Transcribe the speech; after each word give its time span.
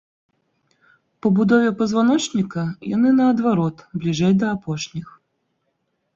Па 1.25 1.31
будове 1.39 1.69
пазваночніка 1.81 2.63
яны, 2.95 3.09
наадварот, 3.19 3.77
бліжэй 4.01 4.33
да 4.43 4.47
апошніх. 4.57 5.07